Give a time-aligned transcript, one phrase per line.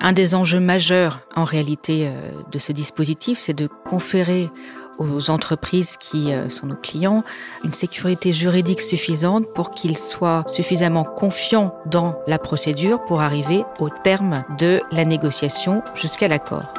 [0.00, 4.50] Un des enjeux majeurs en réalité euh, de ce dispositif, c'est de conférer
[4.98, 7.24] aux entreprises qui euh, sont nos clients
[7.64, 13.88] une sécurité juridique suffisante pour qu'ils soient suffisamment confiants dans la procédure pour arriver au
[13.88, 16.72] terme de la négociation jusqu'à l'accord.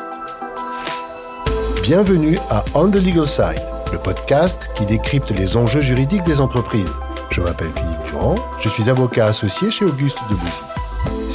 [1.84, 6.93] Bienvenue à On the Legal Side, le podcast qui décrypte les enjeux juridiques des entreprises.
[7.32, 10.85] Je m'appelle Philippe Durand, je suis avocat associé chez Auguste Debussy.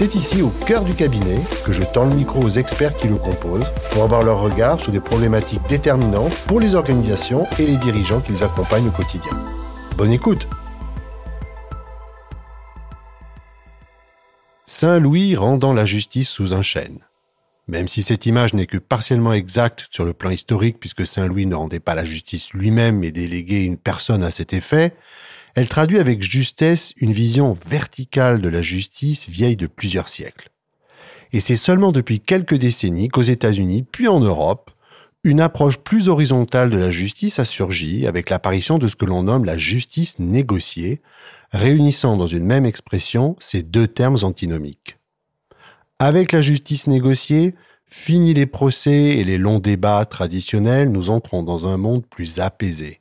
[0.00, 3.16] C'est ici, au cœur du cabinet, que je tends le micro aux experts qui le
[3.16, 8.22] composent pour avoir leur regard sur des problématiques déterminantes pour les organisations et les dirigeants
[8.22, 9.32] qui les accompagnent au quotidien.
[9.98, 10.48] Bonne écoute
[14.64, 17.00] Saint-Louis rendant la justice sous un chêne.
[17.68, 21.56] Même si cette image n'est que partiellement exacte sur le plan historique puisque Saint-Louis ne
[21.56, 24.94] rendait pas la justice lui-même mais déléguait une personne à cet effet,
[25.54, 30.50] elle traduit avec justesse une vision verticale de la justice vieille de plusieurs siècles.
[31.32, 34.70] Et c'est seulement depuis quelques décennies qu'aux États-Unis, puis en Europe,
[35.22, 39.24] une approche plus horizontale de la justice a surgi avec l'apparition de ce que l'on
[39.24, 41.02] nomme la justice négociée,
[41.52, 44.96] réunissant dans une même expression ces deux termes antinomiques.
[45.98, 51.66] Avec la justice négociée, fini les procès et les longs débats traditionnels, nous entrons dans
[51.66, 52.99] un monde plus apaisé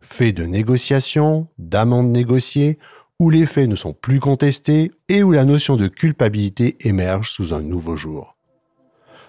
[0.00, 2.78] fait de négociations, d'amendes négociées,
[3.18, 7.52] où les faits ne sont plus contestés et où la notion de culpabilité émerge sous
[7.52, 8.36] un nouveau jour.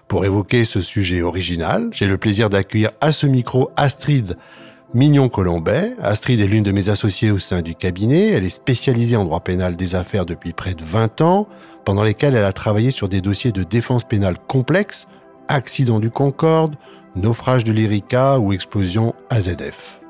[0.07, 4.37] Pour évoquer ce sujet original, j'ai le plaisir d'accueillir à ce micro Astrid
[4.93, 5.95] Mignon-Colombet.
[6.01, 8.29] Astrid est l'une de mes associées au sein du cabinet.
[8.29, 11.47] Elle est spécialisée en droit pénal des affaires depuis près de 20 ans,
[11.85, 15.07] pendant lesquels elle a travaillé sur des dossiers de défense pénale complexes,
[15.47, 16.75] accident du Concorde,
[17.15, 20.00] naufrage de l'Erika ou explosion AZF.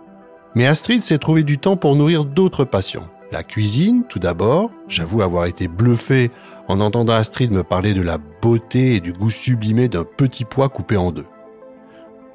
[0.55, 3.07] Mais Astrid s'est trouvé du temps pour nourrir d'autres passions.
[3.31, 4.69] La cuisine, tout d'abord.
[4.87, 6.31] J'avoue avoir été bluffé
[6.67, 10.67] en entendant Astrid me parler de la beauté et du goût sublimé d'un petit pois
[10.67, 11.25] coupé en deux.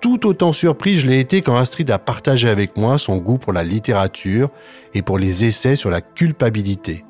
[0.00, 3.53] Tout autant surpris je l'ai été quand Astrid a partagé avec moi son goût pour
[3.53, 4.50] la littérature
[4.94, 7.04] et pour les essais sur la culpabilité.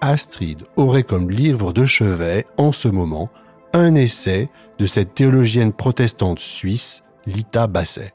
[0.00, 3.28] Astrid aurait comme livre de chevet, en ce moment,
[3.74, 4.48] un essai
[4.78, 8.12] de cette théologienne protestante suisse, Lita Basset.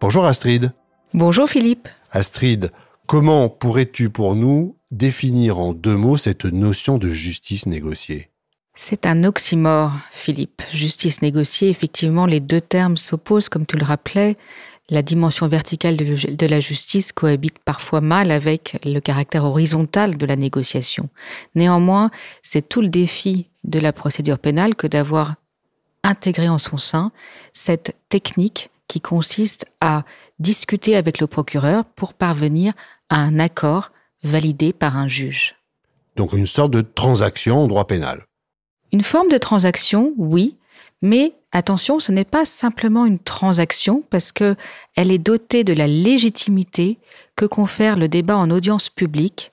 [0.00, 0.72] Bonjour Astrid.
[1.16, 1.88] Bonjour Philippe.
[2.12, 2.70] Astrid,
[3.06, 8.28] comment pourrais-tu pour nous définir en deux mots cette notion de justice négociée?
[8.74, 10.60] C'est un oxymore, Philippe.
[10.70, 14.36] Justice négociée, effectivement, les deux termes s'opposent, comme tu le rappelais.
[14.90, 20.36] La dimension verticale de la justice cohabite parfois mal avec le caractère horizontal de la
[20.36, 21.08] négociation.
[21.54, 22.10] Néanmoins,
[22.42, 25.36] c'est tout le défi de la procédure pénale que d'avoir
[26.04, 27.10] intégré en son sein
[27.54, 30.04] cette technique qui consiste à
[30.38, 32.72] discuter avec le procureur pour parvenir
[33.08, 33.90] à un accord
[34.22, 35.56] validé par un juge.
[36.16, 38.24] Donc une sorte de transaction en droit pénal.
[38.92, 40.56] Une forme de transaction, oui,
[41.02, 44.56] mais attention, ce n'est pas simplement une transaction parce que
[44.94, 46.98] elle est dotée de la légitimité
[47.34, 49.52] que confère le débat en audience publique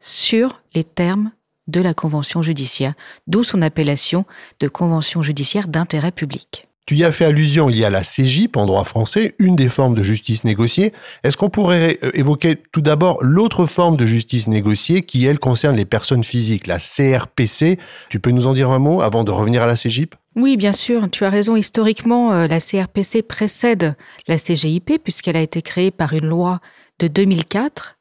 [0.00, 1.32] sur les termes
[1.66, 2.94] de la convention judiciaire,
[3.26, 4.24] d'où son appellation
[4.60, 6.67] de convention judiciaire d'intérêt public.
[6.88, 9.68] Tu y as fait allusion, il y a la CJIP en droit français, une des
[9.68, 10.94] formes de justice négociée.
[11.22, 15.76] Est-ce qu'on pourrait euh, évoquer tout d'abord l'autre forme de justice négociée qui, elle, concerne
[15.76, 17.78] les personnes physiques, la CRPC
[18.08, 20.72] Tu peux nous en dire un mot avant de revenir à la CJIP oui, bien
[20.72, 21.56] sûr, tu as raison.
[21.56, 23.94] Historiquement, euh, la CRPC précède
[24.26, 26.60] la CGIP puisqu'elle a été créée par une loi
[27.00, 27.98] de 2004.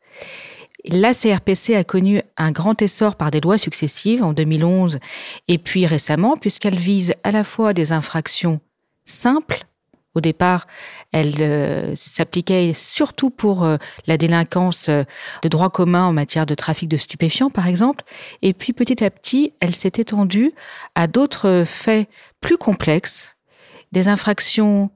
[0.86, 5.00] La CRPC a connu un grand essor par des lois successives en 2011
[5.50, 8.62] et puis récemment puisqu'elle vise à la fois des infractions
[9.10, 9.66] simple.
[10.18, 10.66] Au départ,
[11.12, 15.04] elle euh, s'appliquait surtout pour euh, la délinquance euh,
[15.44, 18.04] de droit commun en matière de trafic de stupéfiants, par exemple.
[18.42, 20.54] Et puis petit à petit, elle s'est étendue
[20.96, 22.10] à d'autres faits
[22.42, 23.36] plus complexes,
[23.92, 24.90] des infractions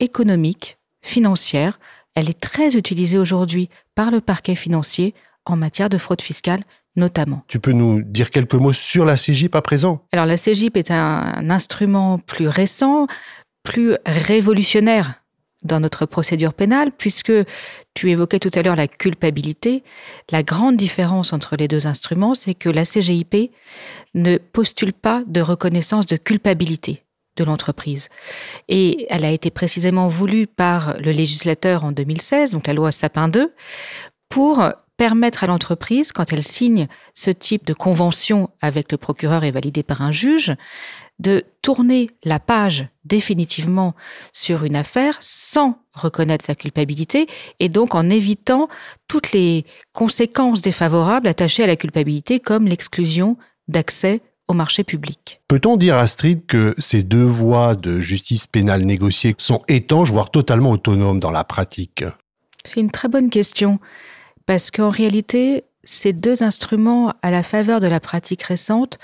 [0.00, 1.78] économiques, financières.
[2.14, 5.14] Elle est très utilisée aujourd'hui par le parquet financier
[5.44, 6.62] en matière de fraude fiscale
[6.96, 7.42] notamment.
[7.46, 10.02] Tu peux nous dire quelques mots sur la CGIP à présent?
[10.12, 13.06] Alors la CGIP est un instrument plus récent,
[13.66, 15.14] plus révolutionnaire
[15.64, 17.32] dans notre procédure pénale, puisque
[17.94, 19.82] tu évoquais tout à l'heure la culpabilité.
[20.30, 23.50] La grande différence entre les deux instruments, c'est que la CGIP
[24.14, 27.02] ne postule pas de reconnaissance de culpabilité
[27.36, 28.08] de l'entreprise.
[28.68, 33.28] Et elle a été précisément voulue par le législateur en 2016, donc la loi Sapin
[33.28, 33.52] 2,
[34.28, 34.62] pour
[34.96, 39.82] permettre à l'entreprise, quand elle signe ce type de convention avec le procureur et validée
[39.82, 40.54] par un juge,
[41.18, 43.94] de tourner la page définitivement
[44.32, 47.26] sur une affaire sans reconnaître sa culpabilité
[47.58, 48.68] et donc en évitant
[49.08, 53.36] toutes les conséquences défavorables attachées à la culpabilité comme l'exclusion
[53.68, 55.40] d'accès au marché public.
[55.48, 60.70] Peut-on dire, Astrid, que ces deux voies de justice pénale négociée sont étanches, voire totalement
[60.70, 62.04] autonomes dans la pratique?
[62.64, 63.80] C'est une très bonne question,
[64.46, 68.98] parce qu'en réalité, ces deux instruments, à la faveur de la pratique récente,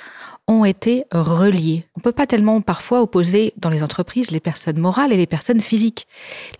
[0.49, 1.87] ont été reliés.
[1.95, 5.27] On ne peut pas tellement parfois opposer dans les entreprises les personnes morales et les
[5.27, 6.09] personnes physiques.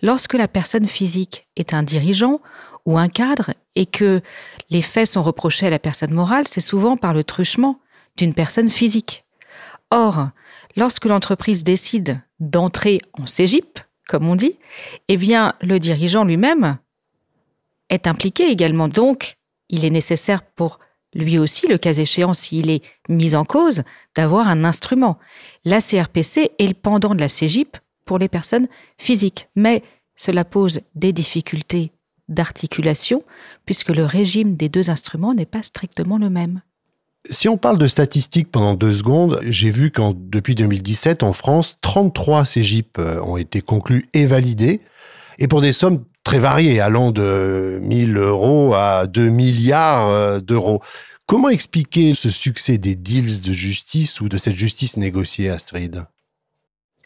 [0.01, 2.39] Lorsque la personne physique est un dirigeant
[2.85, 4.21] ou un cadre et que
[4.69, 7.79] les faits sont reprochés à la personne morale, c'est souvent par le truchement
[8.17, 9.25] d'une personne physique.
[9.91, 10.29] Or,
[10.75, 14.57] lorsque l'entreprise décide d'entrer en CEGIP, comme on dit,
[15.07, 16.77] eh bien, le dirigeant lui-même
[17.93, 18.87] est impliqué également.
[18.87, 19.35] Donc,
[19.69, 20.79] il est nécessaire pour
[21.15, 23.83] lui aussi, le cas échéant, s'il est mis en cause,
[24.15, 25.19] d'avoir un instrument.
[25.63, 28.67] La CRPC est le pendant de la CEGIP pour les personnes
[28.97, 29.47] physiques.
[29.55, 29.83] Mais
[30.15, 31.91] cela pose des difficultés
[32.29, 33.21] d'articulation,
[33.65, 36.61] puisque le régime des deux instruments n'est pas strictement le même.
[37.29, 41.77] Si on parle de statistiques pendant deux secondes, j'ai vu qu'en depuis 2017, en France,
[41.81, 44.81] 33 CGIP euh, ont été conclus et validés,
[45.39, 50.81] et pour des sommes très variées, allant de 1000 euros à 2 milliards euh, d'euros.
[51.25, 56.05] Comment expliquer ce succès des deals de justice ou de cette justice négociée, Astrid?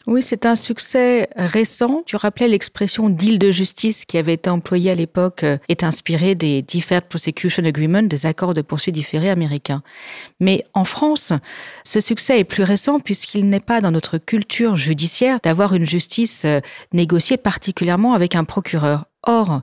[0.08, 2.02] Oui, c'est un succès récent.
[2.06, 6.34] Tu rappelais l'expression deal de justice qui avait été employée à l'époque euh, est inspirée
[6.34, 9.82] des Deferred Prosecution Agreement, des accords de poursuite différés américains.
[10.40, 11.34] Mais en France,
[11.84, 16.46] ce succès est plus récent puisqu'il n'est pas dans notre culture judiciaire d'avoir une justice
[16.46, 16.60] euh,
[16.94, 19.04] négociée particulièrement avec un procureur.
[19.24, 19.60] Or,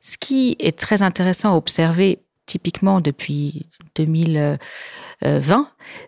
[0.00, 4.58] ce qui est très intéressant à observer typiquement depuis 2020,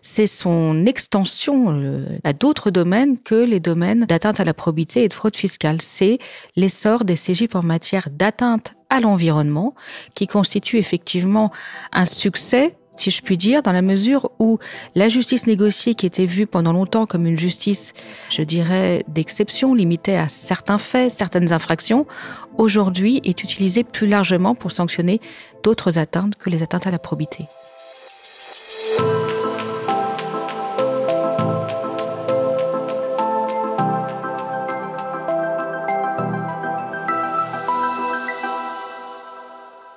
[0.01, 5.07] c'est son extension euh, à d'autres domaines que les domaines d'atteinte à la probité et
[5.07, 5.81] de fraude fiscale.
[5.81, 6.17] C'est
[6.57, 9.73] l'essor des CGIF en matière d'atteinte à l'environnement
[10.15, 11.51] qui constitue effectivement
[11.93, 14.59] un succès si je puis dire, dans la mesure où
[14.93, 17.93] la justice négociée, qui était vue pendant longtemps comme une justice,
[18.29, 22.05] je dirais, d'exception, limitée à certains faits, certaines infractions,
[22.57, 25.19] aujourd'hui est utilisée plus largement pour sanctionner
[25.63, 27.47] d'autres atteintes que les atteintes à la probité.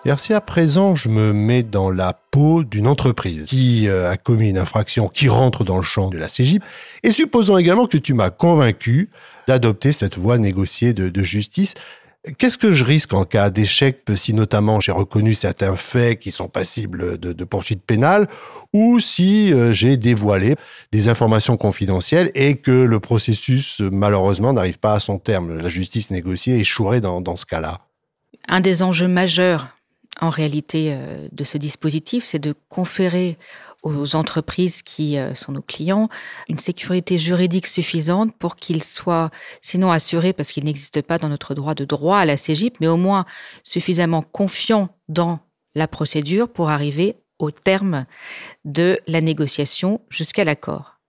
[0.06, 4.18] Et si à présent je me mets dans la peau d'une entreprise qui euh, a
[4.18, 6.62] commis une infraction qui rentre dans le champ de la CGIP,
[7.02, 9.08] et supposons également que tu m'as convaincu
[9.48, 11.74] d'adopter cette voie négociée de, justice,
[12.38, 16.48] Qu'est-ce que je risque en cas d'échec si notamment j'ai reconnu certains faits qui sont
[16.48, 18.28] passibles de, poursuites pénales
[18.72, 20.54] ou si euh, j'ai dévoilé
[20.90, 26.10] des informations confidentielles et que le processus malheureusement n'arrive pas à son terme La justice
[26.10, 27.80] négociée échouerait dans ce cas-là?
[28.48, 29.74] Un des enjeux majeurs
[30.20, 33.38] en réalité euh, de ce dispositif, c'est de conférer
[33.82, 36.08] aux entreprises qui euh, sont nos clients
[36.48, 39.30] une sécurité juridique suffisante pour qu'ils soient,
[39.60, 42.86] sinon assurés parce qu'il n'existe pas dans notre droit de droit à la CGIP, mais
[42.86, 43.26] au moins
[43.62, 45.40] suffisamment confiants dans
[45.74, 48.06] la procédure pour arriver au terme
[48.64, 51.00] de la négociation jusqu'à l'accord.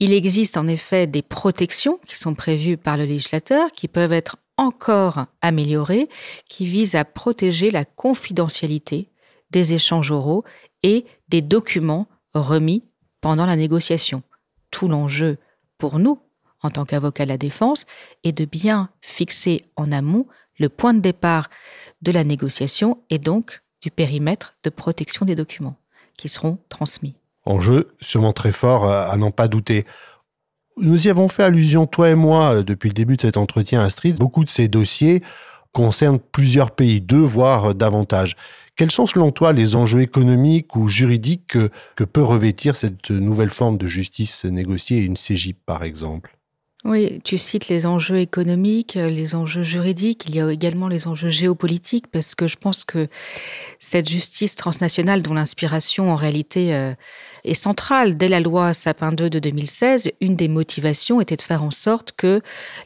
[0.00, 4.36] Il existe en effet des protections qui sont prévues par le législateur qui peuvent être
[4.56, 6.08] encore améliorée
[6.48, 9.08] qui vise à protéger la confidentialité
[9.50, 10.44] des échanges oraux
[10.82, 12.84] et des documents remis
[13.20, 14.22] pendant la négociation.
[14.70, 15.38] Tout l'enjeu
[15.78, 16.18] pour nous,
[16.62, 17.86] en tant qu'avocats de la défense,
[18.22, 20.26] est de bien fixer en amont
[20.58, 21.48] le point de départ
[22.02, 25.76] de la négociation et donc du périmètre de protection des documents
[26.16, 27.16] qui seront transmis.
[27.44, 29.84] Enjeu sûrement très fort à n'en pas douter.
[30.76, 33.80] Nous y avons fait allusion, toi et moi, euh, depuis le début de cet entretien,
[33.80, 34.16] Astrid.
[34.16, 35.22] Beaucoup de ces dossiers
[35.72, 38.34] concernent plusieurs pays, deux voire euh, davantage.
[38.74, 41.56] Quels sont selon toi les enjeux économiques ou juridiques
[41.94, 46.36] que, peut revêtir cette nouvelle forme de justice négociée, une CGIP par exemple?
[46.86, 51.30] Oui, tu cites les enjeux économiques, les enjeux juridiques, il y a également les enjeux
[51.30, 53.08] géopolitiques, parce que je pense que
[53.78, 56.92] cette justice transnationale dont l'inspiration en réalité euh,
[57.44, 61.62] est centrale dès la loi Sapin 2 de 2016, une des motivations était de faire
[61.62, 62.42] en sorte que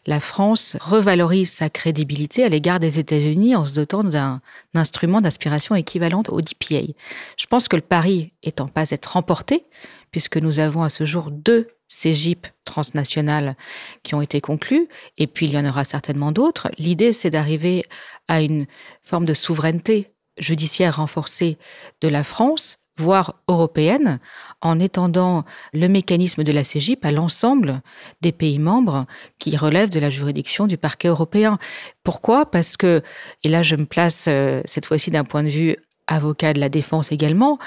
[0.06, 4.40] la France revalorise sa crédibilité à l'égard des États-Unis en se dotant d'un
[4.74, 6.92] instrument d'aspiration équivalente au DPA.
[7.36, 9.66] Je pense que le pari est en passe d'être remporté,
[10.12, 13.56] puisque nous avons à ce jour deux ces JIP transnationales
[14.02, 16.70] qui ont été conclues, et puis il y en aura certainement d'autres.
[16.78, 17.84] L'idée, c'est d'arriver
[18.28, 18.66] à une
[19.02, 21.58] forme de souveraineté judiciaire renforcée
[22.00, 24.18] de la France, voire européenne,
[24.60, 27.80] en étendant le mécanisme de la CGIP à l'ensemble
[28.20, 29.06] des pays membres
[29.38, 31.58] qui relèvent de la juridiction du parquet européen.
[32.02, 32.50] Pourquoi?
[32.50, 33.02] Parce que,
[33.44, 35.76] et là je me place euh, cette fois-ci d'un point de vue
[36.08, 37.58] avocat de la défense également,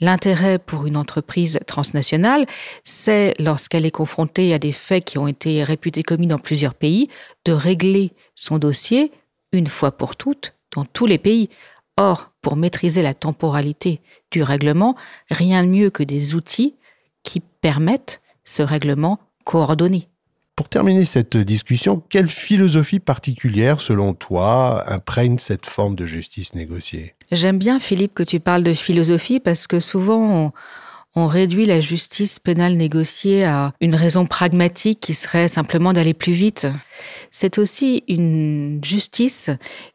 [0.00, 2.46] l'intérêt pour une entreprise transnationale,
[2.84, 7.08] c'est lorsqu'elle est confrontée à des faits qui ont été réputés commis dans plusieurs pays,
[7.44, 9.10] de régler son dossier
[9.52, 11.48] une fois pour toutes dans tous les pays.
[11.96, 14.00] Or, pour maîtriser la temporalité
[14.30, 14.96] du règlement,
[15.30, 16.76] rien de mieux que des outils
[17.22, 20.08] qui permettent ce règlement coordonné.
[20.54, 27.15] Pour terminer cette discussion, quelle philosophie particulière, selon toi, imprègne cette forme de justice négociée?
[27.32, 30.52] J'aime bien, Philippe, que tu parles de philosophie parce que souvent,
[31.14, 36.34] on, réduit la justice pénale négociée à une raison pragmatique qui serait simplement d'aller plus
[36.34, 36.66] vite.
[37.30, 39.50] C'est aussi une justice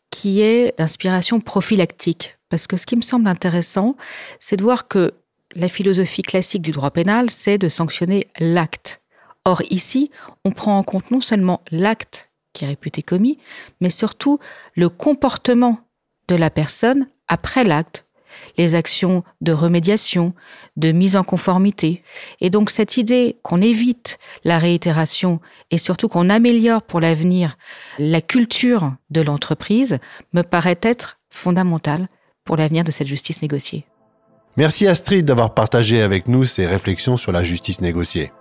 [0.10, 2.38] qui est d'inspiration prophylactique.
[2.50, 3.96] Parce que ce qui me semble intéressant,
[4.40, 5.14] c'est de voir que
[5.56, 9.02] la philosophie classique du droit pénal, c'est de sanctionner l'acte
[9.44, 10.12] Or ici,
[10.46, 13.40] on prend en compte non seulement l'acte qui est réputé commis,
[13.80, 14.40] mais surtout
[14.76, 15.80] le comportement
[16.28, 18.06] de la personne après l'acte,
[18.58, 20.34] les actions de remédiation,
[20.76, 22.04] de mise en conformité.
[22.42, 25.40] Et donc cette idée qu'on évite la réitération
[25.72, 27.58] et surtout qu'on améliore pour l'avenir
[27.98, 29.98] la culture de l'entreprise
[30.34, 32.10] me paraît être fondamentale
[32.44, 33.86] pour l'avenir de cette justice négociée.
[34.58, 38.34] Merci Astrid d'avoir partagé avec nous ces réflexions sur la justice négociée.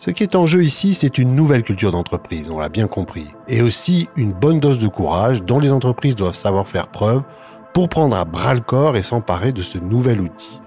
[0.00, 3.26] Ce qui est en jeu ici, c'est une nouvelle culture d'entreprise, on l'a bien compris,
[3.48, 7.22] et aussi une bonne dose de courage dont les entreprises doivent savoir faire preuve
[7.76, 10.62] pour prendre à bras le corps et s'emparer de ce nouvel outil.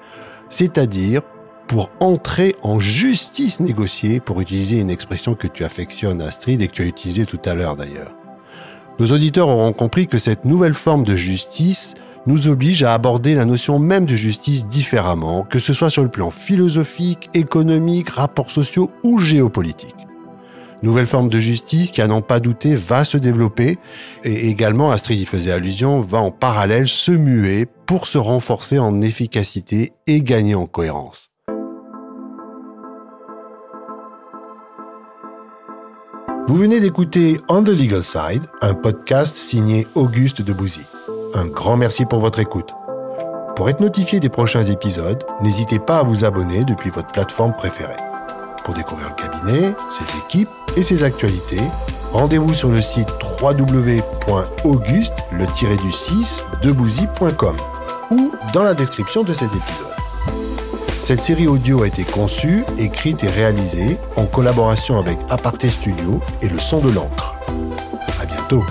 [0.48, 1.24] C'est-à-dire
[1.68, 6.74] pour entrer en justice négociée, pour utiliser une expression que tu affectionnes Astrid et que
[6.74, 8.14] tu as utilisée tout à l'heure d'ailleurs.
[9.00, 11.96] Nos auditeurs auront compris que cette nouvelle forme de justice
[12.28, 16.10] nous oblige à aborder la notion même de justice différemment, que ce soit sur le
[16.10, 20.09] plan philosophique, économique, rapports sociaux ou géopolitique.
[20.82, 23.78] Nouvelle forme de justice qui, à n'en pas douter, va se développer
[24.24, 29.02] et également, Astrid y faisait allusion, va en parallèle se muer pour se renforcer en
[29.02, 31.30] efficacité et gagner en cohérence.
[36.48, 40.82] Vous venez d'écouter On the Legal Side, un podcast signé Auguste Debouzy.
[41.36, 42.74] Un grand merci pour votre écoute.
[43.56, 48.09] Pour être notifié des prochains épisodes, n'hésitez pas à vous abonner depuis votre plateforme préférée.
[48.70, 51.60] Pour découvrir le cabinet, ses équipes et ses actualités,
[52.12, 53.10] rendez-vous sur le site
[53.42, 55.48] www.auguste le
[55.78, 57.56] du 6 debouzy.com
[58.12, 59.96] ou dans la description de cet épisode.
[61.02, 66.48] Cette série audio a été conçue, écrite et réalisée en collaboration avec Aparté Studio et
[66.48, 67.34] le son de l'encre.
[68.22, 68.64] À bientôt.